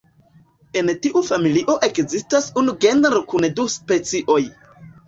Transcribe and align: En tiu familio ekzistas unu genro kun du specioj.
En 0.81 0.89
tiu 1.03 1.21
familio 1.27 1.75
ekzistas 1.89 2.51
unu 2.63 2.77
genro 2.87 3.25
kun 3.35 3.51
du 3.63 3.71
specioj. 3.79 4.45